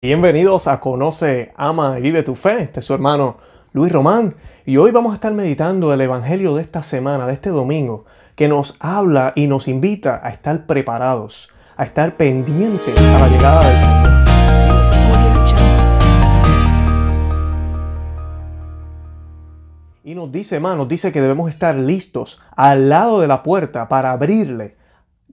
Bienvenidos 0.00 0.68
a 0.68 0.78
Conoce, 0.78 1.52
Ama 1.56 1.98
y 1.98 2.02
Vive 2.02 2.22
tu 2.22 2.36
Fe. 2.36 2.62
Este 2.62 2.78
es 2.78 2.86
su 2.86 2.94
hermano 2.94 3.36
Luis 3.72 3.90
Román 3.90 4.36
y 4.64 4.76
hoy 4.76 4.92
vamos 4.92 5.10
a 5.10 5.14
estar 5.14 5.32
meditando 5.32 5.92
el 5.92 6.00
Evangelio 6.00 6.54
de 6.54 6.62
esta 6.62 6.84
semana, 6.84 7.26
de 7.26 7.32
este 7.32 7.50
domingo, 7.50 8.04
que 8.36 8.46
nos 8.46 8.76
habla 8.78 9.32
y 9.34 9.48
nos 9.48 9.66
invita 9.66 10.20
a 10.22 10.30
estar 10.30 10.66
preparados, 10.66 11.48
a 11.76 11.82
estar 11.82 12.16
pendientes 12.16 12.96
a 12.96 13.18
la 13.18 13.28
llegada 13.28 13.68
del 13.68 13.80
Señor. 13.80 14.08
Y 20.04 20.14
nos 20.14 20.30
dice 20.30 20.60
más, 20.60 20.76
nos 20.76 20.86
dice 20.86 21.10
que 21.10 21.20
debemos 21.20 21.48
estar 21.48 21.74
listos 21.74 22.40
al 22.54 22.88
lado 22.88 23.20
de 23.20 23.26
la 23.26 23.42
puerta 23.42 23.88
para 23.88 24.12
abrirle 24.12 24.76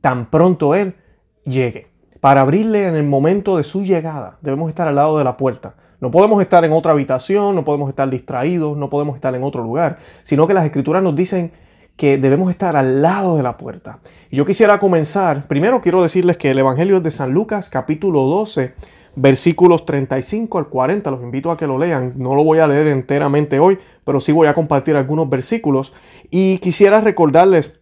tan 0.02 0.32
pronto 0.32 0.74
Él 0.74 0.96
llegue 1.44 1.95
para 2.20 2.42
abrirle 2.42 2.88
en 2.88 2.96
el 2.96 3.04
momento 3.04 3.58
de 3.58 3.64
su 3.64 3.84
llegada. 3.84 4.38
Debemos 4.42 4.70
estar 4.70 4.88
al 4.88 4.96
lado 4.96 5.18
de 5.18 5.24
la 5.24 5.38
puerta. 5.38 5.76
No 6.00 6.12
podemos 6.12 6.42
estar 6.42 6.64
en 6.66 6.72
otra 6.72 6.92
habitación, 6.92 7.56
no 7.56 7.64
podemos 7.64 7.90
estar 7.90 8.10
distraídos, 8.10 8.78
no 8.78 8.90
podemos 8.90 9.16
estar 9.16 9.34
en 9.34 9.44
otro 9.44 9.64
lugar, 9.64 9.98
sino 10.24 10.48
que 10.48 10.54
las 10.54 10.66
escrituras 10.66 11.02
nos 11.02 11.16
dicen 11.16 11.52
que 11.96 12.18
debemos 12.18 12.50
estar 12.50 12.76
al 12.76 13.02
lado 13.02 13.38
de 13.38 13.44
la 13.44 13.58
puerta. 13.58 14.00
Y 14.30 14.36
yo 14.36 14.46
quisiera 14.46 14.80
comenzar, 14.80 15.48
primero 15.48 15.82
quiero 15.82 16.04
decirles 16.04 16.38
que 16.38 16.52
el 16.52 16.60
Evangelio 16.60 17.00
de 17.00 17.12
San 17.12 17.32
Lucas 17.32 17.70
capítulo 17.70 18.24
12, 18.24 18.74
versículos 19.16 19.86
35 19.86 20.58
al 20.58 20.68
40, 20.68 21.10
los 21.12 21.22
invito 21.22 21.52
a 21.52 21.58
que 21.58 21.68
lo 21.68 21.78
lean, 21.78 22.14
no 22.18 22.36
lo 22.36 22.44
voy 22.44 22.60
a 22.60 22.68
leer 22.68 22.88
enteramente 22.88 23.60
hoy, 23.60 23.80
pero 24.04 24.20
sí 24.20 24.34
voy 24.34 24.48
a 24.48 24.54
compartir 24.54 24.98
algunos 24.98 25.30
versículos 25.30 25.94
y 26.30 26.58
quisiera 26.58 27.00
recordarles 27.00 27.80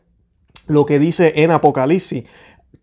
lo 0.68 0.86
que 0.86 1.00
dice 1.00 1.34
en 1.38 1.52
Apocalipsis 1.52 2.26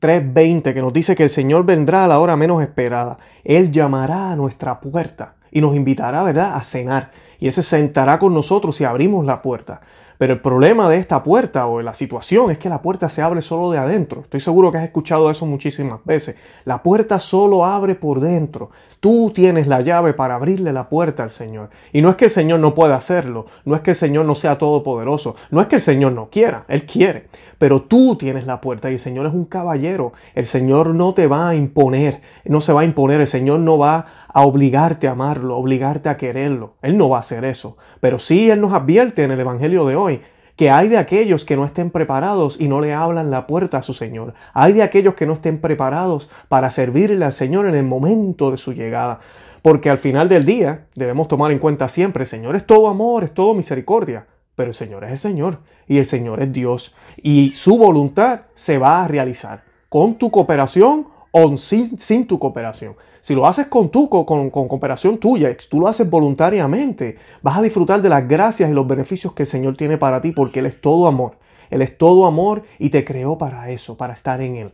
3.20 0.00 0.72
que 0.72 0.80
nos 0.80 0.92
dice 0.92 1.14
que 1.14 1.24
el 1.24 1.30
Señor 1.30 1.64
vendrá 1.64 2.04
a 2.04 2.08
la 2.08 2.18
hora 2.18 2.36
menos 2.36 2.62
esperada. 2.62 3.18
Él 3.44 3.70
llamará 3.70 4.32
a 4.32 4.36
nuestra 4.36 4.80
puerta 4.80 5.34
y 5.50 5.60
nos 5.60 5.76
invitará, 5.76 6.22
¿verdad?, 6.22 6.54
a 6.56 6.64
cenar. 6.64 7.10
Y 7.38 7.46
Él 7.46 7.52
se 7.52 7.62
sentará 7.62 8.18
con 8.18 8.32
nosotros 8.32 8.76
si 8.76 8.84
abrimos 8.84 9.24
la 9.24 9.42
puerta. 9.42 9.80
Pero 10.20 10.34
el 10.34 10.40
problema 10.40 10.86
de 10.90 10.98
esta 10.98 11.22
puerta 11.22 11.66
o 11.66 11.78
de 11.78 11.82
la 11.82 11.94
situación 11.94 12.50
es 12.50 12.58
que 12.58 12.68
la 12.68 12.82
puerta 12.82 13.08
se 13.08 13.22
abre 13.22 13.40
solo 13.40 13.70
de 13.70 13.78
adentro. 13.78 14.20
Estoy 14.20 14.40
seguro 14.40 14.70
que 14.70 14.76
has 14.76 14.84
escuchado 14.84 15.30
eso 15.30 15.46
muchísimas 15.46 16.04
veces. 16.04 16.36
La 16.66 16.82
puerta 16.82 17.18
solo 17.18 17.64
abre 17.64 17.94
por 17.94 18.20
dentro. 18.20 18.68
Tú 19.00 19.32
tienes 19.34 19.66
la 19.66 19.80
llave 19.80 20.12
para 20.12 20.34
abrirle 20.34 20.74
la 20.74 20.90
puerta 20.90 21.22
al 21.22 21.30
Señor. 21.30 21.70
Y 21.94 22.02
no 22.02 22.10
es 22.10 22.16
que 22.16 22.26
el 22.26 22.30
Señor 22.30 22.60
no 22.60 22.74
pueda 22.74 22.96
hacerlo. 22.96 23.46
No 23.64 23.74
es 23.74 23.80
que 23.80 23.92
el 23.92 23.96
Señor 23.96 24.26
no 24.26 24.34
sea 24.34 24.58
todopoderoso. 24.58 25.36
No 25.50 25.62
es 25.62 25.68
que 25.68 25.76
el 25.76 25.80
Señor 25.80 26.12
no 26.12 26.28
quiera. 26.28 26.66
Él 26.68 26.84
quiere. 26.84 27.28
Pero 27.56 27.80
tú 27.80 28.16
tienes 28.16 28.44
la 28.44 28.60
puerta 28.60 28.90
y 28.90 28.94
el 28.94 28.98
Señor 28.98 29.24
es 29.24 29.32
un 29.32 29.46
caballero. 29.46 30.12
El 30.34 30.46
Señor 30.46 30.94
no 30.94 31.14
te 31.14 31.28
va 31.28 31.48
a 31.48 31.54
imponer. 31.54 32.20
No 32.44 32.60
se 32.60 32.74
va 32.74 32.82
a 32.82 32.84
imponer. 32.84 33.22
El 33.22 33.26
Señor 33.26 33.60
no 33.60 33.78
va 33.78 34.04
a 34.32 34.42
obligarte 34.42 35.08
a 35.08 35.12
amarlo, 35.12 35.56
obligarte 35.56 36.08
a 36.08 36.16
quererlo. 36.16 36.74
Él 36.82 36.96
no 36.96 37.08
va 37.08 37.18
a 37.18 37.20
hacer 37.20 37.44
eso. 37.44 37.76
Pero 38.00 38.18
sí 38.18 38.50
Él 38.50 38.60
nos 38.60 38.72
advierte 38.72 39.24
en 39.24 39.30
el 39.30 39.40
Evangelio 39.40 39.86
de 39.86 39.96
hoy 39.96 40.20
que 40.56 40.70
hay 40.70 40.88
de 40.88 40.98
aquellos 40.98 41.46
que 41.46 41.56
no 41.56 41.64
estén 41.64 41.90
preparados 41.90 42.60
y 42.60 42.68
no 42.68 42.82
le 42.82 42.92
hablan 42.92 43.30
la 43.30 43.46
puerta 43.46 43.78
a 43.78 43.82
su 43.82 43.94
Señor. 43.94 44.34
Hay 44.52 44.74
de 44.74 44.82
aquellos 44.82 45.14
que 45.14 45.24
no 45.24 45.32
estén 45.32 45.58
preparados 45.58 46.28
para 46.48 46.70
servirle 46.70 47.24
al 47.24 47.32
Señor 47.32 47.66
en 47.66 47.74
el 47.74 47.84
momento 47.84 48.50
de 48.50 48.58
su 48.58 48.74
llegada. 48.74 49.20
Porque 49.62 49.88
al 49.88 49.98
final 49.98 50.28
del 50.28 50.44
día 50.44 50.86
debemos 50.94 51.28
tomar 51.28 51.50
en 51.50 51.58
cuenta 51.58 51.88
siempre, 51.88 52.26
Señor 52.26 52.56
es 52.56 52.66
todo 52.66 52.88
amor, 52.88 53.24
es 53.24 53.32
todo 53.32 53.54
misericordia, 53.54 54.26
pero 54.54 54.68
el 54.68 54.74
Señor 54.74 55.04
es 55.04 55.12
el 55.12 55.18
Señor 55.18 55.60
y 55.86 55.98
el 55.98 56.04
Señor 56.06 56.42
es 56.42 56.52
Dios 56.52 56.94
y 57.16 57.52
su 57.54 57.78
voluntad 57.78 58.42
se 58.54 58.76
va 58.76 59.02
a 59.02 59.08
realizar 59.08 59.64
con 59.88 60.16
tu 60.16 60.30
cooperación 60.30 61.08
o 61.30 61.56
sin, 61.56 61.98
sin 61.98 62.26
tu 62.26 62.38
cooperación. 62.38 62.96
Si 63.20 63.34
lo 63.34 63.46
haces 63.46 63.66
con 63.66 63.90
tu 63.90 64.08
con, 64.08 64.24
con 64.24 64.68
cooperación 64.68 65.18
tuya, 65.18 65.54
tú 65.68 65.80
lo 65.80 65.88
haces 65.88 66.08
voluntariamente, 66.08 67.16
vas 67.42 67.58
a 67.58 67.62
disfrutar 67.62 68.00
de 68.00 68.08
las 68.08 68.26
gracias 68.26 68.70
y 68.70 68.72
los 68.72 68.86
beneficios 68.86 69.32
que 69.32 69.42
el 69.42 69.46
Señor 69.46 69.76
tiene 69.76 69.98
para 69.98 70.20
ti 70.20 70.32
porque 70.32 70.60
Él 70.60 70.66
es 70.66 70.80
todo 70.80 71.06
amor. 71.06 71.38
Él 71.70 71.82
es 71.82 71.96
todo 71.96 72.26
amor 72.26 72.64
y 72.78 72.90
te 72.90 73.04
creó 73.04 73.38
para 73.38 73.70
eso, 73.70 73.96
para 73.96 74.14
estar 74.14 74.40
en 74.40 74.56
Él. 74.56 74.72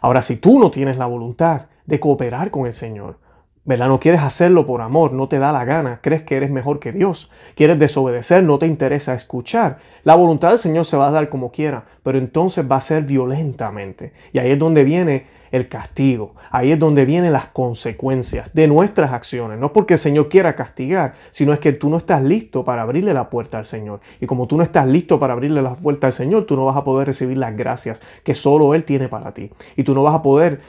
Ahora, 0.00 0.22
si 0.22 0.36
tú 0.36 0.58
no 0.58 0.70
tienes 0.70 0.98
la 0.98 1.06
voluntad 1.06 1.68
de 1.86 1.98
cooperar 2.00 2.50
con 2.50 2.66
el 2.66 2.72
Señor, 2.72 3.18
¿verdad? 3.64 3.88
No 3.88 3.98
quieres 3.98 4.20
hacerlo 4.20 4.66
por 4.66 4.82
amor, 4.82 5.12
no 5.12 5.28
te 5.28 5.38
da 5.38 5.52
la 5.52 5.64
gana, 5.64 6.00
crees 6.02 6.22
que 6.22 6.36
eres 6.36 6.50
mejor 6.50 6.80
que 6.80 6.92
Dios, 6.92 7.30
quieres 7.54 7.78
desobedecer, 7.78 8.42
no 8.42 8.58
te 8.58 8.66
interesa 8.66 9.14
escuchar. 9.14 9.78
La 10.02 10.14
voluntad 10.14 10.50
del 10.50 10.58
Señor 10.58 10.84
se 10.84 10.96
va 10.96 11.08
a 11.08 11.10
dar 11.10 11.30
como 11.30 11.50
quiera, 11.50 11.84
pero 12.02 12.18
entonces 12.18 12.70
va 12.70 12.76
a 12.76 12.80
ser 12.82 13.04
violentamente. 13.04 14.12
Y 14.32 14.38
ahí 14.38 14.50
es 14.50 14.58
donde 14.58 14.84
viene 14.84 15.26
el 15.50 15.68
castigo, 15.68 16.34
ahí 16.50 16.72
es 16.72 16.80
donde 16.80 17.04
vienen 17.04 17.32
las 17.32 17.46
consecuencias 17.46 18.52
de 18.54 18.66
nuestras 18.66 19.12
acciones. 19.12 19.58
No 19.58 19.72
porque 19.72 19.94
el 19.94 19.98
Señor 20.00 20.28
quiera 20.28 20.56
castigar, 20.56 21.14
sino 21.30 21.52
es 21.52 21.60
que 21.60 21.72
tú 21.72 21.88
no 21.88 21.96
estás 21.96 22.22
listo 22.22 22.64
para 22.64 22.82
abrirle 22.82 23.14
la 23.14 23.30
puerta 23.30 23.58
al 23.58 23.64
Señor. 23.64 24.00
Y 24.20 24.26
como 24.26 24.48
tú 24.48 24.56
no 24.56 24.64
estás 24.64 24.88
listo 24.88 25.20
para 25.20 25.32
abrirle 25.32 25.62
la 25.62 25.76
puerta 25.76 26.08
al 26.08 26.12
Señor, 26.12 26.44
tú 26.44 26.56
no 26.56 26.64
vas 26.66 26.76
a 26.76 26.82
poder 26.84 27.06
recibir 27.06 27.38
las 27.38 27.56
gracias 27.56 28.00
que 28.24 28.34
solo 28.34 28.74
Él 28.74 28.84
tiene 28.84 29.08
para 29.08 29.32
ti. 29.32 29.48
Y 29.76 29.84
tú 29.84 29.94
no 29.94 30.02
vas 30.02 30.16
a 30.16 30.22
poder 30.22 30.60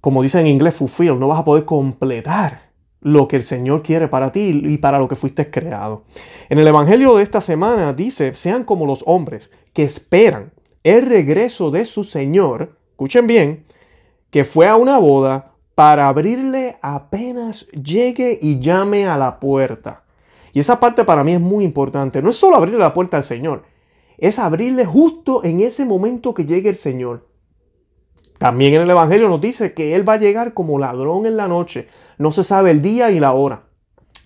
como 0.00 0.22
dice 0.22 0.40
en 0.40 0.46
inglés, 0.46 0.74
fulfill, 0.74 1.18
no 1.18 1.28
vas 1.28 1.40
a 1.40 1.44
poder 1.44 1.64
completar 1.64 2.70
lo 3.00 3.28
que 3.28 3.36
el 3.36 3.42
Señor 3.42 3.82
quiere 3.82 4.08
para 4.08 4.32
ti 4.32 4.62
y 4.64 4.78
para 4.78 4.98
lo 4.98 5.08
que 5.08 5.16
fuiste 5.16 5.50
creado. 5.50 6.04
En 6.48 6.58
el 6.58 6.66
Evangelio 6.66 7.16
de 7.16 7.22
esta 7.22 7.40
semana 7.40 7.92
dice, 7.92 8.34
sean 8.34 8.64
como 8.64 8.86
los 8.86 9.02
hombres 9.06 9.50
que 9.72 9.82
esperan 9.82 10.52
el 10.82 11.06
regreso 11.06 11.70
de 11.70 11.84
su 11.84 12.04
Señor, 12.04 12.76
escuchen 12.90 13.26
bien, 13.26 13.64
que 14.30 14.44
fue 14.44 14.68
a 14.68 14.76
una 14.76 14.98
boda 14.98 15.52
para 15.74 16.08
abrirle 16.08 16.78
apenas 16.82 17.66
llegue 17.68 18.38
y 18.40 18.60
llame 18.60 19.06
a 19.06 19.16
la 19.16 19.40
puerta. 19.40 20.04
Y 20.52 20.60
esa 20.60 20.80
parte 20.80 21.04
para 21.04 21.24
mí 21.24 21.32
es 21.32 21.40
muy 21.40 21.64
importante. 21.64 22.22
No 22.22 22.30
es 22.30 22.36
solo 22.36 22.56
abrirle 22.56 22.78
la 22.78 22.92
puerta 22.92 23.16
al 23.16 23.24
Señor, 23.24 23.64
es 24.18 24.38
abrirle 24.38 24.84
justo 24.84 25.44
en 25.44 25.60
ese 25.60 25.84
momento 25.84 26.34
que 26.34 26.44
llegue 26.44 26.68
el 26.68 26.76
Señor. 26.76 27.29
También 28.40 28.72
en 28.72 28.80
el 28.80 28.88
Evangelio 28.88 29.28
nos 29.28 29.38
dice 29.38 29.74
que 29.74 29.94
Él 29.94 30.08
va 30.08 30.14
a 30.14 30.18
llegar 30.18 30.54
como 30.54 30.78
ladrón 30.78 31.26
en 31.26 31.36
la 31.36 31.46
noche. 31.46 31.88
No 32.16 32.32
se 32.32 32.42
sabe 32.42 32.70
el 32.70 32.80
día 32.80 33.10
y 33.10 33.20
la 33.20 33.32
hora. 33.32 33.64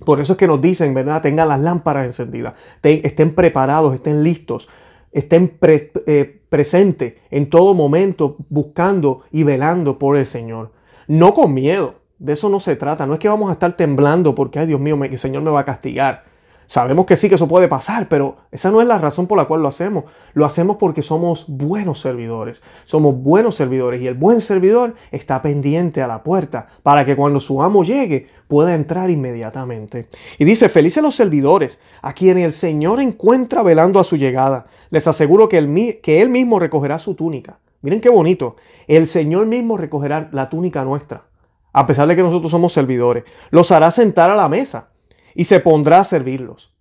Por 0.04 0.20
eso 0.20 0.34
es 0.34 0.38
que 0.38 0.46
nos 0.46 0.60
dicen, 0.60 0.94
¿verdad? 0.94 1.20
Tengan 1.20 1.48
las 1.48 1.58
lámparas 1.58 2.06
encendidas, 2.06 2.54
estén 2.80 3.34
preparados, 3.34 3.92
estén 3.92 4.22
listos, 4.22 4.68
estén 5.10 5.58
eh, 6.06 6.42
presentes 6.48 7.14
en 7.32 7.50
todo 7.50 7.74
momento 7.74 8.36
buscando 8.50 9.22
y 9.32 9.42
velando 9.42 9.98
por 9.98 10.16
el 10.16 10.26
Señor. 10.26 10.70
No 11.08 11.34
con 11.34 11.52
miedo, 11.52 11.96
de 12.20 12.34
eso 12.34 12.48
no 12.48 12.60
se 12.60 12.76
trata. 12.76 13.08
No 13.08 13.14
es 13.14 13.18
que 13.18 13.28
vamos 13.28 13.48
a 13.48 13.54
estar 13.54 13.76
temblando 13.76 14.32
porque, 14.36 14.60
ay 14.60 14.68
Dios 14.68 14.80
mío, 14.80 14.96
el 15.02 15.18
Señor 15.18 15.42
me 15.42 15.50
va 15.50 15.58
a 15.58 15.64
castigar. 15.64 16.22
Sabemos 16.66 17.06
que 17.06 17.16
sí 17.16 17.28
que 17.28 17.34
eso 17.34 17.48
puede 17.48 17.68
pasar, 17.68 18.08
pero 18.08 18.36
esa 18.50 18.70
no 18.70 18.80
es 18.80 18.88
la 18.88 18.98
razón 18.98 19.26
por 19.26 19.36
la 19.36 19.44
cual 19.44 19.62
lo 19.62 19.68
hacemos. 19.68 20.04
Lo 20.32 20.44
hacemos 20.44 20.76
porque 20.76 21.02
somos 21.02 21.44
buenos 21.48 22.00
servidores. 22.00 22.62
Somos 22.84 23.16
buenos 23.16 23.54
servidores 23.54 24.00
y 24.02 24.06
el 24.06 24.14
buen 24.14 24.40
servidor 24.40 24.94
está 25.10 25.42
pendiente 25.42 26.02
a 26.02 26.06
la 26.06 26.22
puerta 26.22 26.66
para 26.82 27.04
que 27.04 27.16
cuando 27.16 27.40
su 27.40 27.62
amo 27.62 27.84
llegue 27.84 28.26
pueda 28.48 28.74
entrar 28.74 29.10
inmediatamente. 29.10 30.08
Y 30.38 30.44
dice, 30.44 30.68
felices 30.68 31.02
los 31.02 31.14
servidores 31.14 31.80
a 32.02 32.12
quienes 32.12 32.44
el 32.44 32.52
Señor 32.52 33.00
encuentra 33.00 33.62
velando 33.62 34.00
a 34.00 34.04
su 34.04 34.16
llegada. 34.16 34.66
Les 34.90 35.06
aseguro 35.06 35.48
que, 35.48 35.58
el, 35.58 36.00
que 36.02 36.22
Él 36.22 36.30
mismo 36.30 36.58
recogerá 36.58 36.98
su 36.98 37.14
túnica. 37.14 37.58
Miren 37.82 38.00
qué 38.00 38.08
bonito. 38.08 38.56
El 38.88 39.06
Señor 39.06 39.46
mismo 39.46 39.76
recogerá 39.76 40.30
la 40.32 40.48
túnica 40.48 40.84
nuestra. 40.84 41.24
A 41.72 41.86
pesar 41.86 42.08
de 42.08 42.16
que 42.16 42.22
nosotros 42.22 42.50
somos 42.50 42.72
servidores. 42.72 43.24
Los 43.50 43.70
hará 43.70 43.90
sentar 43.90 44.30
a 44.30 44.36
la 44.36 44.48
mesa 44.48 44.93
y 45.34 45.44
se 45.44 45.60
pondrá 45.60 46.00
a 46.00 46.04
servirlos. 46.04 46.74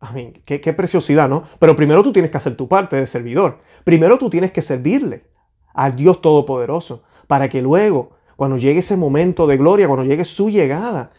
A 0.00 0.12
mí, 0.12 0.32
qué, 0.44 0.60
qué 0.60 0.72
preciosidad, 0.72 1.28
¿no? 1.28 1.44
Pero 1.58 1.76
primero 1.76 2.02
tú 2.02 2.12
tienes 2.12 2.30
que 2.30 2.38
hacer 2.38 2.56
tu 2.56 2.68
parte 2.68 2.96
de 2.96 3.06
servidor. 3.06 3.58
Primero 3.84 4.18
tú 4.18 4.30
tienes 4.30 4.50
que 4.50 4.62
servirle 4.62 5.24
al 5.74 5.94
Dios 5.94 6.20
Todopoderoso 6.22 7.02
para 7.26 7.48
que 7.48 7.62
luego, 7.62 8.10
cuando 8.36 8.56
llegue 8.56 8.80
ese 8.80 8.96
momento 8.96 9.46
de 9.46 9.56
gloria, 9.56 9.86
cuando 9.86 10.04
llegue 10.04 10.24
su 10.24 10.48
llegada, 10.50 11.10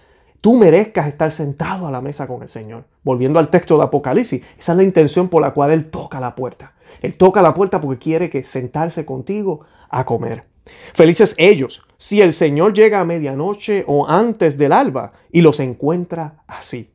tú 0.42 0.58
merezcas 0.58 1.08
estar 1.08 1.32
sentado 1.32 1.88
a 1.88 1.92
la 1.92 2.02
mesa 2.02 2.28
con 2.28 2.42
el 2.42 2.50
Señor. 2.50 2.86
Volviendo 3.04 3.40
al 3.40 3.50
texto 3.50 3.78
de 3.78 3.84
Apocalipsis, 3.84 4.44
esa 4.58 4.72
es 4.72 4.78
la 4.78 4.84
intención 4.84 5.30
por 5.30 5.42
la 5.42 5.54
cual 5.54 5.72
Él 5.72 5.90
toca 5.90 6.20
la 6.20 6.36
puerta. 6.36 6.74
Él 7.02 7.16
toca 7.16 7.42
la 7.42 7.54
puerta 7.54 7.80
porque 7.80 8.00
quiere 8.00 8.30
que 8.30 8.44
sentarse 8.44 9.06
contigo 9.06 9.62
a 9.90 10.06
comer. 10.06 10.51
Felices 10.94 11.36
ellos 11.38 11.84
si 11.98 12.22
el 12.22 12.34
Señor 12.34 12.74
llega 12.74 13.00
a 13.00 13.06
medianoche 13.06 13.84
o 13.88 14.08
antes 14.08 14.58
del 14.58 14.72
alba 14.74 15.14
y 15.32 15.42
los 15.42 15.60
encuentra 15.60 16.44
así. 16.48 16.90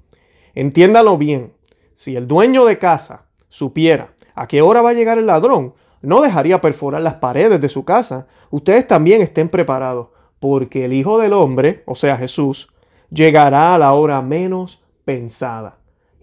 Entiéndalo 0.54 1.16
bien, 1.16 1.52
si 1.94 2.16
el 2.16 2.26
dueño 2.26 2.64
de 2.64 2.78
casa 2.78 3.26
supiera 3.48 4.14
a 4.34 4.48
qué 4.48 4.62
hora 4.62 4.82
va 4.82 4.90
a 4.90 4.94
llegar 4.94 5.18
el 5.18 5.26
ladrón, 5.26 5.74
no 6.02 6.20
dejaría 6.20 6.60
perforar 6.60 7.02
las 7.02 7.14
paredes 7.14 7.60
de 7.60 7.68
su 7.68 7.84
casa. 7.84 8.26
Ustedes 8.50 8.86
también 8.86 9.22
estén 9.22 9.48
preparados, 9.48 10.08
porque 10.40 10.84
el 10.84 10.92
Hijo 10.92 11.18
del 11.18 11.32
Hombre, 11.32 11.82
o 11.86 11.94
sea 11.94 12.16
Jesús, 12.16 12.68
llegará 13.10 13.74
a 13.74 13.78
la 13.78 13.92
hora 13.92 14.20
menos 14.22 14.82
pensada. 15.04 15.78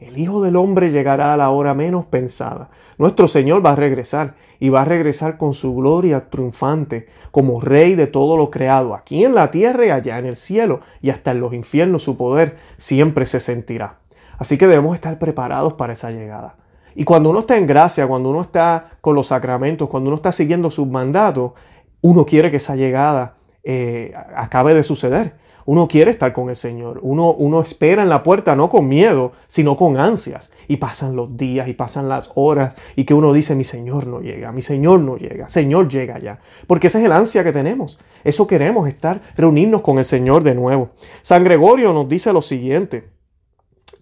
El 0.07 0.17
Hijo 0.17 0.41
del 0.41 0.55
Hombre 0.55 0.91
llegará 0.91 1.33
a 1.33 1.37
la 1.37 1.49
hora 1.49 1.73
menos 1.73 2.05
pensada. 2.05 2.69
Nuestro 2.97 3.27
Señor 3.27 3.65
va 3.65 3.71
a 3.71 3.75
regresar 3.75 4.35
y 4.59 4.69
va 4.69 4.81
a 4.81 4.85
regresar 4.85 5.37
con 5.37 5.53
su 5.53 5.75
gloria 5.75 6.29
triunfante 6.29 7.07
como 7.31 7.59
Rey 7.61 7.95
de 7.95 8.07
todo 8.07 8.37
lo 8.37 8.51
creado, 8.51 8.93
aquí 8.93 9.25
en 9.25 9.33
la 9.33 9.49
tierra 9.49 9.85
y 9.85 9.89
allá 9.89 10.19
en 10.19 10.25
el 10.25 10.35
cielo, 10.35 10.81
y 11.01 11.09
hasta 11.09 11.31
en 11.31 11.39
los 11.39 11.53
infiernos 11.53 12.03
su 12.03 12.15
poder 12.15 12.57
siempre 12.77 13.25
se 13.25 13.39
sentirá. 13.39 13.97
Así 14.37 14.57
que 14.57 14.67
debemos 14.67 14.95
estar 14.95 15.17
preparados 15.19 15.73
para 15.73 15.93
esa 15.93 16.11
llegada. 16.11 16.55
Y 16.95 17.05
cuando 17.05 17.31
uno 17.31 17.39
está 17.39 17.57
en 17.57 17.65
gracia, 17.65 18.07
cuando 18.07 18.29
uno 18.29 18.41
está 18.41 18.91
con 19.01 19.15
los 19.15 19.27
sacramentos, 19.27 19.89
cuando 19.89 20.09
uno 20.09 20.17
está 20.17 20.31
siguiendo 20.31 20.69
sus 20.69 20.87
mandatos, 20.87 21.53
uno 22.01 22.25
quiere 22.25 22.51
que 22.51 22.57
esa 22.57 22.75
llegada 22.75 23.35
eh, 23.63 24.13
acabe 24.35 24.73
de 24.73 24.83
suceder. 24.83 25.35
Uno 25.65 25.87
quiere 25.87 26.11
estar 26.11 26.33
con 26.33 26.49
el 26.49 26.55
Señor. 26.55 26.99
Uno, 27.01 27.31
uno 27.31 27.61
espera 27.61 28.03
en 28.03 28.09
la 28.09 28.23
puerta 28.23 28.55
no 28.55 28.69
con 28.69 28.87
miedo, 28.87 29.31
sino 29.47 29.77
con 29.77 29.97
ansias. 29.97 30.51
Y 30.67 30.77
pasan 30.77 31.15
los 31.15 31.37
días 31.37 31.67
y 31.67 31.73
pasan 31.73 32.09
las 32.09 32.31
horas 32.35 32.75
y 32.95 33.05
que 33.05 33.13
uno 33.13 33.33
dice, 33.33 33.55
mi 33.55 33.63
Señor 33.63 34.07
no 34.07 34.21
llega, 34.21 34.51
mi 34.51 34.61
Señor 34.61 34.99
no 34.99 35.17
llega, 35.17 35.49
Señor 35.49 35.87
llega 35.87 36.19
ya. 36.19 36.39
Porque 36.67 36.87
esa 36.87 36.99
es 36.99 37.05
el 37.05 37.11
ansia 37.11 37.43
que 37.43 37.51
tenemos. 37.51 37.99
Eso 38.23 38.47
queremos, 38.47 38.87
estar, 38.87 39.21
reunirnos 39.35 39.81
con 39.81 39.97
el 39.99 40.05
Señor 40.05 40.43
de 40.43 40.55
nuevo. 40.55 40.89
San 41.21 41.43
Gregorio 41.43 41.93
nos 41.93 42.09
dice 42.09 42.33
lo 42.33 42.41
siguiente. 42.41 43.09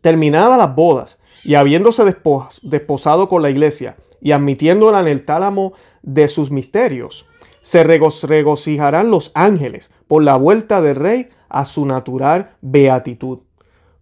Terminadas 0.01 0.57
las 0.57 0.75
bodas 0.75 1.19
y 1.43 1.55
habiéndose 1.55 2.03
desposado 2.63 3.29
con 3.29 3.41
la 3.41 3.49
iglesia 3.49 3.95
y 4.21 4.31
admitiéndola 4.31 5.01
en 5.01 5.07
el 5.07 5.25
tálamo 5.25 5.73
de 6.03 6.27
sus 6.27 6.51
misterios, 6.51 7.25
se 7.61 7.83
regocijarán 7.83 9.11
los 9.11 9.31
ángeles 9.33 9.91
por 10.07 10.23
la 10.23 10.35
vuelta 10.35 10.81
del 10.81 10.95
rey 10.95 11.29
a 11.49 11.65
su 11.65 11.85
natural 11.85 12.55
beatitud. 12.61 13.39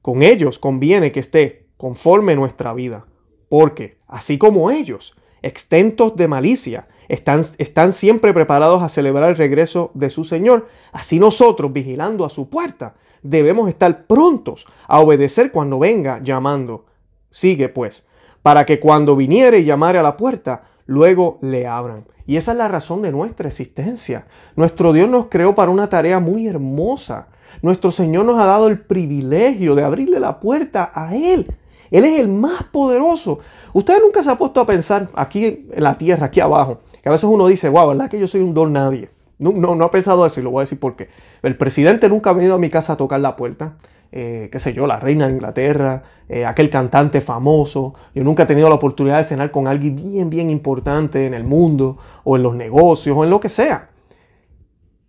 Con 0.02 0.24
ellos 0.24 0.60
conviene 0.60 1.12
que 1.12 1.20
esté 1.20 1.68
conforme 1.78 2.36
nuestra 2.36 2.74
vida, 2.74 3.06
porque, 3.50 3.98
así 4.08 4.38
como 4.38 4.72
ellos, 4.72 5.16
extentos 5.42 6.16
de 6.16 6.28
malicia, 6.28 6.88
están, 7.08 7.44
están, 7.58 7.92
siempre 7.92 8.34
preparados 8.34 8.84
a 8.84 8.90
celebrar 8.90 9.30
el 9.30 9.36
regreso 9.36 9.92
de 9.94 10.10
su 10.10 10.24
Señor, 10.24 10.68
así 10.92 11.20
nosotros, 11.20 11.74
vigilando 11.74 12.26
a 12.26 12.30
su 12.30 12.50
puerta, 12.50 12.96
debemos 13.24 13.68
estar 13.68 14.06
prontos 14.06 14.66
a 14.88 15.00
obedecer 15.00 15.52
cuando 15.52 15.80
venga 15.80 16.22
llamando. 16.24 16.86
Sigue 17.32 17.68
pues, 17.70 18.08
para 18.42 18.66
que 18.66 18.80
cuando 18.80 19.16
viniere 19.16 19.60
y 19.60 19.66
llamare 19.66 20.00
a 20.00 20.04
la 20.04 20.18
puerta, 20.18 20.64
luego 20.86 21.40
le 21.42 21.68
abran. 21.68 22.06
Y 22.30 22.38
esa 22.38 22.52
es 22.52 22.60
la 22.60 22.68
razón 22.68 23.02
de 23.02 23.12
nuestra 23.12 23.48
existencia. 23.48 24.28
Nuestro 24.56 24.94
Dios 24.94 25.10
nos 25.10 25.30
creó 25.30 25.56
para 25.56 25.72
una 25.72 25.90
tarea 25.90 26.20
muy 26.20 26.46
hermosa. 26.46 27.26
Nuestro 27.64 27.90
Señor 27.90 28.24
nos 28.24 28.40
ha 28.40 28.46
dado 28.46 28.68
el 28.68 28.80
privilegio 28.82 29.74
de 29.74 29.84
abrirle 29.84 30.20
la 30.20 30.40
puerta 30.40 30.92
a 30.94 31.16
Él. 31.16 31.52
Él 31.90 32.06
es 32.06 32.20
el 32.20 32.28
más 32.28 32.66
poderoso. 32.66 33.40
Usted 33.74 34.00
nunca 34.00 34.22
se 34.22 34.30
ha 34.30 34.38
puesto 34.38 34.62
a 34.62 34.68
pensar 34.68 35.10
aquí 35.16 35.66
en 35.72 35.84
la 35.84 35.98
tierra, 35.98 36.28
aquí 36.28 36.40
abajo, 36.40 36.78
que 37.02 37.10
a 37.10 37.12
veces 37.12 37.24
uno 37.24 37.48
dice, 37.48 37.68
wow, 37.68 37.88
¿verdad 37.88 38.12
que 38.12 38.20
yo 38.20 38.28
soy 38.28 38.42
un 38.42 38.54
don 38.54 38.74
nadie? 38.74 39.10
No, 39.40 39.52
no, 39.52 39.84
ha 39.84 39.90
pensado 39.90 40.24
eso 40.24 40.40
y 40.40 40.44
lo 40.44 40.52
voy 40.52 40.60
a 40.60 40.66
decir 40.66 40.80
por 40.80 40.96
qué. 40.96 41.10
El 41.42 41.58
presidente 41.58 42.10
nunca 42.10 42.30
ha 42.30 42.34
venido 42.34 42.54
a 42.54 42.60
mi 42.60 42.70
casa 42.70 42.94
a 42.94 42.98
tocar 42.98 43.22
la 43.22 43.36
puerta. 43.38 43.74
Eh, 44.12 44.50
qué 44.52 44.58
sé 44.58 44.74
yo, 44.74 44.88
la 44.88 45.00
reina 45.00 45.28
de 45.28 45.34
Inglaterra, 45.34 46.02
eh, 46.28 46.46
aquel 46.46 46.70
cantante 46.70 47.22
famoso. 47.22 47.94
Yo 48.16 48.24
nunca 48.24 48.44
he 48.44 48.46
tenido 48.46 48.70
la 48.70 48.76
oportunidad 48.76 49.18
de 49.18 49.24
cenar 49.24 49.52
con 49.52 49.68
alguien 49.68 49.96
bien, 49.96 50.30
bien 50.30 50.50
importante 50.50 51.26
en 51.26 51.34
el 51.34 51.44
mundo 51.44 51.98
o 52.24 52.36
en 52.36 52.44
los 52.44 52.56
negocios 52.56 53.16
o 53.16 53.24
en 53.24 53.30
lo 53.30 53.40
que 53.40 53.50
sea. 53.50 53.90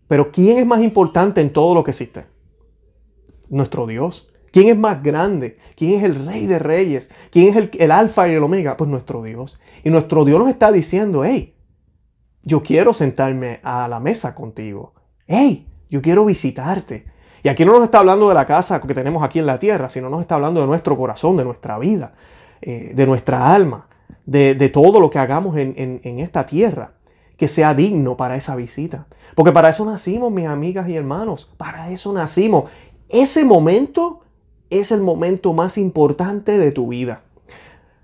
Pero 0.06 0.30
¿quién 0.30 0.58
es 0.58 0.66
más 0.66 0.82
importante 0.82 1.40
en 1.40 1.52
todo 1.52 1.74
lo 1.74 1.84
que 1.84 1.92
existe? 1.92 2.26
Nuestro 3.48 3.86
Dios. 3.86 4.26
¿Quién 4.52 4.68
es 4.68 4.76
más 4.76 5.02
grande? 5.02 5.56
¿Quién 5.76 6.00
es 6.00 6.04
el 6.04 6.26
rey 6.26 6.46
de 6.46 6.58
reyes? 6.58 7.08
¿Quién 7.30 7.50
es 7.50 7.56
el, 7.56 7.70
el 7.78 7.90
alfa 7.92 8.28
y 8.28 8.32
el 8.32 8.42
omega? 8.42 8.76
Pues 8.76 8.90
nuestro 8.90 9.22
Dios. 9.22 9.60
Y 9.84 9.90
nuestro 9.90 10.24
Dios 10.24 10.40
nos 10.40 10.48
está 10.48 10.72
diciendo, 10.72 11.24
hey, 11.24 11.54
yo 12.42 12.62
quiero 12.62 12.92
sentarme 12.92 13.60
a 13.62 13.86
la 13.86 14.00
mesa 14.00 14.34
contigo. 14.34 14.94
Hey, 15.26 15.68
yo 15.88 16.02
quiero 16.02 16.24
visitarte. 16.24 17.06
Y 17.42 17.48
aquí 17.48 17.64
no 17.64 17.72
nos 17.72 17.84
está 17.84 18.00
hablando 18.00 18.28
de 18.28 18.34
la 18.34 18.46
casa 18.46 18.80
que 18.80 18.94
tenemos 18.94 19.22
aquí 19.22 19.38
en 19.38 19.46
la 19.46 19.58
tierra, 19.58 19.88
sino 19.88 20.08
nos 20.08 20.20
está 20.20 20.34
hablando 20.34 20.60
de 20.60 20.66
nuestro 20.66 20.96
corazón, 20.96 21.36
de 21.36 21.44
nuestra 21.44 21.78
vida, 21.78 22.12
eh, 22.60 22.92
de 22.94 23.06
nuestra 23.06 23.54
alma, 23.54 23.88
de, 24.26 24.54
todo 24.68 25.00
lo 25.00 25.10
que 25.10 25.18
hagamos 25.18 25.56
en, 25.56 25.74
en 25.76 26.18
esta 26.18 26.46
tierra, 26.46 26.92
que 27.36 27.48
sea 27.48 27.74
digno 27.74 28.16
para 28.16 28.36
esa 28.36 28.54
visita. 28.56 29.06
Porque 29.34 29.52
para 29.52 29.70
eso 29.70 29.84
nacimos, 29.84 30.30
mis 30.30 30.46
amigas 30.46 30.88
y 30.88 30.96
hermanos, 30.96 31.50
para 31.56 31.90
eso 31.90 32.12
nacimos. 32.12 32.70
Ese 33.08 33.44
momento 33.44 34.20
es 34.68 34.92
el 34.92 35.00
momento 35.00 35.52
más 35.52 35.78
importante 35.78 36.58
de 36.58 36.72
tu 36.72 36.88
vida. 36.88 37.22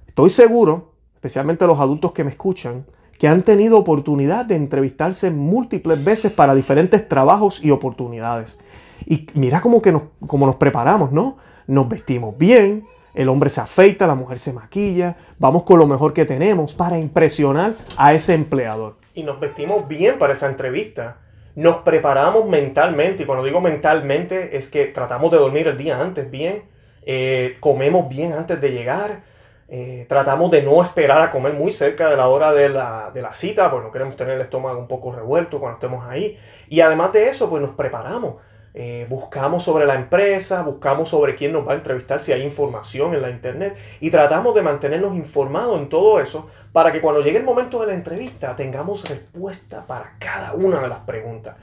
Estoy 0.06 0.30
seguro, 0.30 0.92
especialmente 1.14 1.66
los 1.66 1.78
adultos 1.78 2.12
que 2.12 2.24
me 2.24 2.30
escuchan, 2.30 2.86
que 3.18 3.28
han 3.28 3.42
tenido 3.42 3.78
oportunidad 3.78 4.44
de 4.44 4.56
entrevistarse 4.56 5.30
múltiples 5.30 6.02
veces 6.02 6.32
para 6.32 6.54
diferentes 6.54 7.08
trabajos 7.08 7.62
y 7.62 7.70
oportunidades. 7.70 8.58
Y 9.06 9.28
mira 9.34 9.60
cómo, 9.60 9.80
que 9.80 9.92
nos, 9.92 10.02
nos 10.20 10.56
preparamos, 10.56 11.12
¿no? 11.12 11.38
Nos 11.68 11.88
vestimos 11.88 12.36
bien, 12.36 12.86
el 13.14 13.28
hombre 13.28 13.48
se 13.48 13.60
afeita, 13.60 14.06
la 14.06 14.14
mujer 14.14 14.38
se 14.38 14.52
maquilla, 14.52 15.16
vamos 15.38 15.62
con 15.62 15.78
lo 15.78 15.86
mejor 15.86 16.12
que 16.12 16.26
tenemos 16.26 16.74
para 16.74 16.98
impresionar 16.98 17.72
a 17.96 18.12
ese 18.12 18.34
empleador. 18.34 18.96
Y 19.14 19.22
nos 19.22 19.40
vestimos 19.40 19.88
bien 19.88 20.18
para 20.18 20.34
esa 20.34 20.48
entrevista. 20.48 21.18
Nos 21.54 21.76
preparamos 21.78 22.46
mentalmente, 22.46 23.22
y 23.22 23.26
cuando 23.26 23.44
digo 23.44 23.62
mentalmente 23.62 24.58
es 24.58 24.68
que 24.68 24.86
tratamos 24.86 25.30
de 25.30 25.38
dormir 25.38 25.66
el 25.68 25.78
día 25.78 25.98
antes 25.98 26.30
bien, 26.30 26.64
eh, 27.06 27.56
comemos 27.60 28.08
bien 28.08 28.32
antes 28.34 28.60
de 28.60 28.72
llegar, 28.72 29.22
eh, 29.68 30.04
tratamos 30.08 30.50
de 30.50 30.62
no 30.62 30.82
esperar 30.82 31.22
a 31.22 31.30
comer 31.30 31.54
muy 31.54 31.72
cerca 31.72 32.10
de 32.10 32.16
la 32.16 32.28
hora 32.28 32.52
de 32.52 32.68
la, 32.68 33.10
de 33.14 33.22
la 33.22 33.32
cita, 33.32 33.70
porque 33.70 33.86
no 33.86 33.92
queremos 33.92 34.16
tener 34.16 34.34
el 34.34 34.42
estómago 34.42 34.78
un 34.78 34.88
poco 34.88 35.12
revuelto 35.12 35.58
cuando 35.58 35.76
estemos 35.76 36.04
ahí. 36.04 36.38
Y 36.68 36.80
además 36.82 37.12
de 37.12 37.30
eso, 37.30 37.48
pues 37.48 37.62
nos 37.62 37.70
preparamos. 37.70 38.34
Eh, 38.78 39.06
buscamos 39.08 39.64
sobre 39.64 39.86
la 39.86 39.94
empresa, 39.94 40.62
buscamos 40.62 41.08
sobre 41.08 41.34
quién 41.34 41.50
nos 41.50 41.66
va 41.66 41.72
a 41.72 41.76
entrevistar, 41.76 42.20
si 42.20 42.32
hay 42.32 42.42
información 42.42 43.14
en 43.14 43.22
la 43.22 43.30
internet 43.30 43.74
y 44.00 44.10
tratamos 44.10 44.54
de 44.54 44.60
mantenernos 44.60 45.16
informados 45.16 45.80
en 45.80 45.88
todo 45.88 46.20
eso 46.20 46.46
para 46.74 46.92
que 46.92 47.00
cuando 47.00 47.22
llegue 47.22 47.38
el 47.38 47.44
momento 47.44 47.80
de 47.80 47.86
la 47.86 47.94
entrevista 47.94 48.54
tengamos 48.54 49.08
respuesta 49.08 49.86
para 49.86 50.12
cada 50.18 50.52
una 50.52 50.78
de 50.80 50.88
las 50.88 50.98
preguntas. 50.98 51.56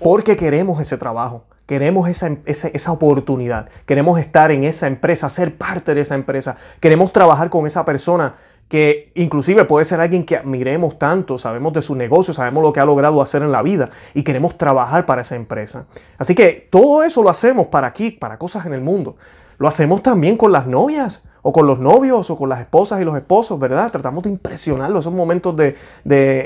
Porque 0.00 0.36
queremos 0.36 0.80
ese 0.80 0.96
trabajo, 0.96 1.42
queremos 1.66 2.08
esa, 2.08 2.30
esa, 2.44 2.92
oportunidad, 2.92 3.68
queremos 3.84 4.20
estar 4.20 4.52
en 4.52 4.62
esa 4.62 4.86
empresa, 4.86 5.28
ser 5.28 5.56
parte 5.56 5.96
de 5.96 6.02
esa 6.02 6.14
empresa, 6.14 6.56
queremos 6.78 7.12
trabajar 7.12 7.50
con 7.50 7.66
esa 7.66 7.84
persona 7.84 8.36
que 8.68 9.12
inclusive 9.14 9.64
puede 9.64 9.84
ser 9.84 10.00
alguien 10.00 10.24
que 10.24 10.36
admiremos 10.36 10.98
tanto, 10.98 11.38
sabemos 11.38 11.72
de 11.72 11.82
su 11.82 11.94
negocio, 11.94 12.34
sabemos 12.34 12.62
lo 12.62 12.72
que 12.72 12.80
ha 12.80 12.84
logrado 12.84 13.22
hacer 13.22 13.42
en 13.42 13.52
la 13.52 13.62
vida 13.62 13.90
y 14.12 14.24
queremos 14.24 14.58
trabajar 14.58 15.06
para 15.06 15.22
esa 15.22 15.36
empresa. 15.36 15.86
Así 16.18 16.34
que 16.34 16.68
todo 16.70 17.04
eso 17.04 17.22
lo 17.22 17.30
hacemos 17.30 17.68
para 17.68 17.86
aquí, 17.86 18.10
para 18.10 18.38
cosas 18.38 18.66
en 18.66 18.72
el 18.72 18.80
mundo. 18.80 19.16
Lo 19.58 19.68
hacemos 19.68 20.02
también 20.02 20.36
con 20.36 20.52
las 20.52 20.66
novias 20.66 21.22
o 21.48 21.52
con 21.52 21.66
los 21.66 21.78
novios 21.78 22.28
o 22.28 22.36
con 22.36 22.48
las 22.48 22.60
esposas 22.60 23.00
y 23.00 23.04
los 23.04 23.16
esposos, 23.16 23.58
¿verdad? 23.60 23.90
Tratamos 23.92 24.24
de 24.24 24.30
impresionarlos, 24.30 25.00
esos 25.00 25.12
momentos 25.12 25.54
de, 25.56 25.76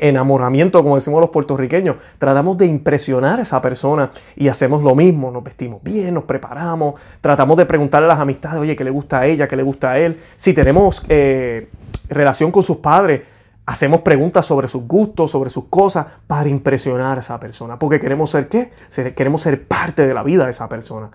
enamoramiento, 0.02 0.82
como 0.82 0.96
decimos 0.96 1.20
los 1.20 1.30
puertorriqueños. 1.30 1.96
Tratamos 2.18 2.58
de 2.58 2.66
impresionar 2.66 3.40
a 3.40 3.42
esa 3.42 3.60
persona 3.62 4.10
y 4.36 4.48
hacemos 4.48 4.82
lo 4.82 4.94
mismo, 4.94 5.30
nos 5.30 5.42
vestimos 5.42 5.82
bien, 5.82 6.14
nos 6.14 6.24
preparamos, 6.24 7.00
tratamos 7.20 7.56
de 7.56 7.66
preguntarle 7.66 8.06
a 8.06 8.08
las 8.08 8.20
amistades, 8.20 8.60
oye, 8.60 8.76
¿qué 8.76 8.84
le 8.84 8.90
gusta 8.90 9.20
a 9.20 9.26
ella? 9.26 9.48
¿Qué 9.48 9.56
le 9.56 9.62
gusta 9.62 9.92
a 9.92 9.98
él? 9.98 10.20
Si 10.36 10.52
tenemos... 10.52 11.02
Eh, 11.08 11.68
relación 12.10 12.50
con 12.50 12.62
sus 12.62 12.78
padres, 12.78 13.22
hacemos 13.64 14.02
preguntas 14.02 14.44
sobre 14.44 14.68
sus 14.68 14.86
gustos, 14.86 15.30
sobre 15.30 15.48
sus 15.48 15.64
cosas, 15.66 16.06
para 16.26 16.48
impresionar 16.48 17.16
a 17.16 17.20
esa 17.20 17.40
persona. 17.40 17.78
Porque 17.78 18.00
queremos 18.00 18.30
ser 18.30 18.48
qué? 18.48 18.72
Queremos 19.14 19.40
ser 19.40 19.66
parte 19.66 20.06
de 20.06 20.12
la 20.12 20.22
vida 20.22 20.44
de 20.44 20.50
esa 20.50 20.68
persona. 20.68 21.10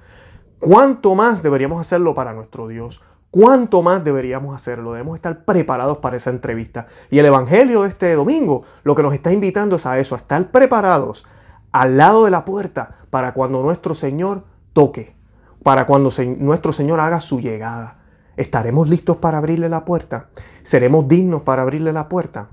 ¿Cuánto 0.60 1.14
más 1.14 1.44
deberíamos 1.44 1.80
hacerlo 1.80 2.16
para 2.16 2.34
nuestro 2.34 2.68
Dios? 2.68 3.02
¿Cuánto 3.38 3.82
más 3.82 4.02
deberíamos 4.02 4.56
hacerlo? 4.56 4.94
Debemos 4.94 5.16
estar 5.16 5.44
preparados 5.44 5.98
para 5.98 6.16
esa 6.16 6.30
entrevista. 6.30 6.88
Y 7.10 7.20
el 7.20 7.26
Evangelio 7.26 7.82
de 7.82 7.90
este 7.90 8.14
domingo 8.14 8.64
lo 8.86 8.96
que 8.96 9.04
nos 9.04 9.14
está 9.14 9.34
invitando 9.34 9.76
es 9.76 9.86
a 9.86 10.00
eso, 10.00 10.16
a 10.16 10.20
estar 10.20 10.52
preparados 10.52 11.26
al 11.74 11.98
lado 11.98 12.24
de 12.24 12.32
la 12.32 12.46
puerta 12.46 13.00
para 13.10 13.34
cuando 13.34 13.62
nuestro 13.62 13.94
Señor 13.94 14.46
toque, 14.72 15.18
para 15.64 15.86
cuando 15.86 16.12
nuestro 16.38 16.72
Señor 16.72 17.02
haga 17.02 17.20
su 17.20 17.42
llegada. 17.42 17.98
¿Estaremos 18.38 18.88
listos 18.88 19.18
para 19.18 19.40
abrirle 19.40 19.68
la 19.68 19.84
puerta? 19.84 20.30
¿Seremos 20.64 21.06
dignos 21.06 21.42
para 21.42 21.64
abrirle 21.64 21.92
la 21.92 22.08
puerta? 22.08 22.48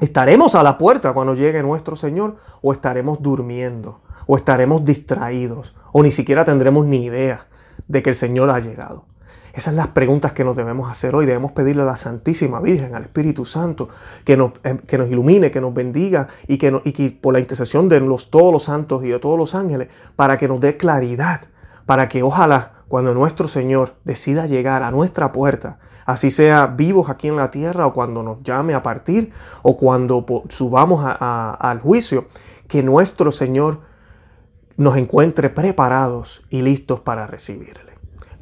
¿Estaremos 0.00 0.56
a 0.56 0.64
la 0.64 0.78
puerta 0.78 1.12
cuando 1.12 1.34
llegue 1.34 1.62
nuestro 1.62 1.94
Señor 1.94 2.38
o 2.60 2.72
estaremos 2.72 3.22
durmiendo? 3.22 4.00
¿O 4.26 4.36
estaremos 4.36 4.84
distraídos? 4.84 5.76
¿O 5.92 6.02
ni 6.02 6.10
siquiera 6.10 6.44
tendremos 6.44 6.86
ni 6.86 7.04
idea 7.04 7.46
de 7.86 8.02
que 8.02 8.10
el 8.10 8.16
Señor 8.16 8.50
ha 8.50 8.58
llegado? 8.58 9.07
Esas 9.58 9.74
son 9.74 9.76
las 9.76 9.88
preguntas 9.88 10.34
que 10.34 10.44
nos 10.44 10.54
debemos 10.54 10.88
hacer 10.88 11.16
hoy. 11.16 11.26
Debemos 11.26 11.50
pedirle 11.50 11.82
a 11.82 11.86
la 11.86 11.96
Santísima 11.96 12.60
Virgen, 12.60 12.94
al 12.94 13.02
Espíritu 13.02 13.44
Santo, 13.44 13.88
que 14.24 14.36
nos, 14.36 14.52
eh, 14.62 14.78
que 14.86 14.96
nos 14.96 15.10
ilumine, 15.10 15.50
que 15.50 15.60
nos 15.60 15.74
bendiga 15.74 16.28
y 16.46 16.58
que, 16.58 16.80
y 16.84 16.92
que 16.92 17.10
por 17.10 17.34
la 17.34 17.40
intercesión 17.40 17.88
de 17.88 17.98
los, 17.98 18.30
todos 18.30 18.52
los 18.52 18.62
santos 18.62 19.02
y 19.04 19.08
de 19.08 19.18
todos 19.18 19.36
los 19.36 19.56
ángeles, 19.56 19.88
para 20.14 20.38
que 20.38 20.46
nos 20.46 20.60
dé 20.60 20.76
claridad, 20.76 21.40
para 21.86 22.06
que 22.06 22.22
ojalá 22.22 22.84
cuando 22.86 23.12
nuestro 23.14 23.48
Señor 23.48 23.94
decida 24.04 24.46
llegar 24.46 24.84
a 24.84 24.92
nuestra 24.92 25.32
puerta, 25.32 25.80
así 26.06 26.30
sea 26.30 26.66
vivos 26.66 27.10
aquí 27.10 27.26
en 27.26 27.34
la 27.34 27.50
tierra 27.50 27.84
o 27.84 27.92
cuando 27.92 28.22
nos 28.22 28.40
llame 28.44 28.74
a 28.74 28.82
partir 28.84 29.32
o 29.62 29.76
cuando 29.76 30.24
subamos 30.50 31.04
al 31.18 31.80
juicio, 31.80 32.26
que 32.68 32.84
nuestro 32.84 33.32
Señor 33.32 33.80
nos 34.76 34.96
encuentre 34.96 35.50
preparados 35.50 36.44
y 36.48 36.62
listos 36.62 37.00
para 37.00 37.26
recibirle. 37.26 37.87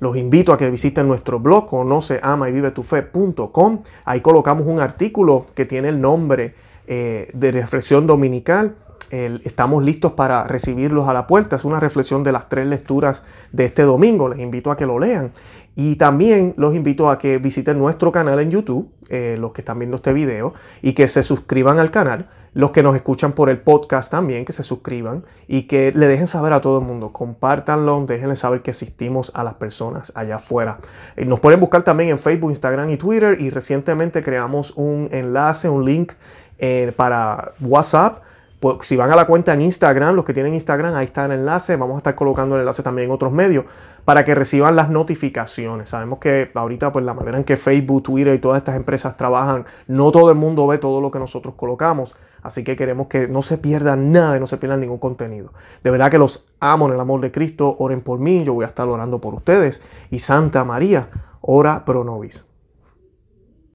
Los 0.00 0.16
invito 0.16 0.52
a 0.52 0.56
que 0.56 0.70
visiten 0.70 1.08
nuestro 1.08 1.40
blog 1.40 1.66
conoce, 1.66 2.20
ama 2.22 2.48
y 2.48 2.52
vive 2.52 2.70
tu 2.70 2.82
fe.com. 2.82 3.82
Ahí 4.04 4.20
colocamos 4.20 4.66
un 4.66 4.80
artículo 4.80 5.46
que 5.54 5.64
tiene 5.64 5.88
el 5.88 6.00
nombre 6.00 6.54
eh, 6.86 7.30
de 7.32 7.52
reflexión 7.52 8.06
dominical 8.06 8.76
estamos 9.10 9.84
listos 9.84 10.12
para 10.12 10.44
recibirlos 10.44 11.08
a 11.08 11.14
la 11.14 11.26
puerta. 11.26 11.56
Es 11.56 11.64
una 11.64 11.80
reflexión 11.80 12.24
de 12.24 12.32
las 12.32 12.48
tres 12.48 12.66
lecturas 12.66 13.22
de 13.52 13.66
este 13.66 13.82
domingo. 13.82 14.28
Les 14.28 14.40
invito 14.40 14.70
a 14.70 14.76
que 14.76 14.86
lo 14.86 14.98
lean. 14.98 15.32
Y 15.74 15.96
también 15.96 16.54
los 16.56 16.74
invito 16.74 17.10
a 17.10 17.18
que 17.18 17.38
visiten 17.38 17.78
nuestro 17.78 18.10
canal 18.10 18.40
en 18.40 18.50
YouTube, 18.50 18.90
eh, 19.08 19.36
los 19.38 19.52
que 19.52 19.60
están 19.60 19.78
viendo 19.78 19.96
este 19.96 20.12
video, 20.12 20.54
y 20.80 20.94
que 20.94 21.06
se 21.06 21.22
suscriban 21.22 21.78
al 21.78 21.90
canal. 21.90 22.28
Los 22.56 22.70
que 22.70 22.82
nos 22.82 22.96
escuchan 22.96 23.32
por 23.32 23.50
el 23.50 23.58
podcast 23.58 24.10
también, 24.10 24.46
que 24.46 24.54
se 24.54 24.62
suscriban 24.62 25.26
y 25.46 25.64
que 25.64 25.92
le 25.94 26.06
dejen 26.06 26.26
saber 26.26 26.54
a 26.54 26.62
todo 26.62 26.78
el 26.78 26.86
mundo. 26.86 27.12
Compártanlo, 27.12 28.06
déjenle 28.06 28.34
saber 28.34 28.62
que 28.62 28.70
existimos 28.70 29.30
a 29.34 29.44
las 29.44 29.56
personas 29.56 30.10
allá 30.14 30.36
afuera. 30.36 30.78
Eh, 31.16 31.26
nos 31.26 31.38
pueden 31.40 31.60
buscar 31.60 31.82
también 31.82 32.08
en 32.08 32.18
Facebook, 32.18 32.48
Instagram 32.48 32.88
y 32.88 32.96
Twitter. 32.96 33.38
Y 33.42 33.50
recientemente 33.50 34.22
creamos 34.22 34.72
un 34.74 35.10
enlace, 35.12 35.68
un 35.68 35.84
link 35.84 36.14
eh, 36.56 36.94
para 36.96 37.52
WhatsApp 37.60 38.22
pues, 38.74 38.88
si 38.88 38.96
van 38.96 39.12
a 39.12 39.16
la 39.16 39.26
cuenta 39.26 39.54
en 39.54 39.60
Instagram, 39.60 40.16
los 40.16 40.24
que 40.24 40.32
tienen 40.32 40.54
Instagram, 40.54 40.94
ahí 40.94 41.04
está 41.04 41.26
el 41.26 41.32
enlace. 41.32 41.76
Vamos 41.76 41.94
a 41.94 41.98
estar 41.98 42.14
colocando 42.16 42.56
el 42.56 42.62
enlace 42.62 42.82
también 42.82 43.06
en 43.06 43.12
otros 43.12 43.32
medios 43.32 43.64
para 44.04 44.24
que 44.24 44.34
reciban 44.34 44.74
las 44.74 44.90
notificaciones. 44.90 45.90
Sabemos 45.90 46.18
que 46.18 46.50
ahorita, 46.52 46.90
pues 46.90 47.04
la 47.04 47.14
manera 47.14 47.38
en 47.38 47.44
que 47.44 47.56
Facebook, 47.56 48.02
Twitter 48.02 48.34
y 48.34 48.38
todas 48.38 48.58
estas 48.58 48.74
empresas 48.74 49.16
trabajan, 49.16 49.66
no 49.86 50.10
todo 50.10 50.30
el 50.30 50.36
mundo 50.36 50.66
ve 50.66 50.78
todo 50.78 51.00
lo 51.00 51.12
que 51.12 51.20
nosotros 51.20 51.54
colocamos. 51.56 52.16
Así 52.42 52.64
que 52.64 52.74
queremos 52.74 53.06
que 53.06 53.28
no 53.28 53.42
se 53.42 53.58
pierdan 53.58 54.10
nada 54.10 54.36
y 54.36 54.40
no 54.40 54.46
se 54.46 54.56
pierdan 54.56 54.80
ningún 54.80 54.98
contenido. 54.98 55.52
De 55.84 55.90
verdad 55.90 56.10
que 56.10 56.18
los 56.18 56.48
amo 56.58 56.88
en 56.88 56.94
el 56.94 57.00
amor 57.00 57.20
de 57.20 57.30
Cristo. 57.30 57.76
Oren 57.78 58.00
por 58.00 58.18
mí, 58.18 58.44
yo 58.44 58.54
voy 58.54 58.64
a 58.64 58.68
estar 58.68 58.88
orando 58.88 59.20
por 59.20 59.34
ustedes. 59.34 59.80
Y 60.10 60.18
Santa 60.18 60.64
María, 60.64 61.08
ora 61.40 61.84
pro 61.84 62.02
nobis. 62.02 62.46